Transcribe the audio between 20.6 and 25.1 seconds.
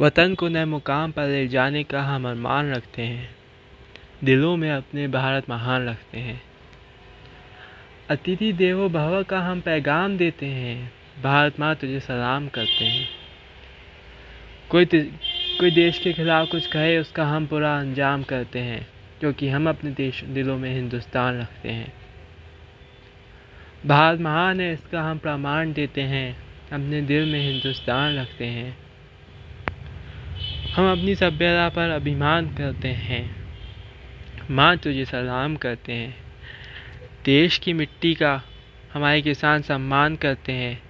हिंदुस्तान रखते हैं। भारत महान है, इसका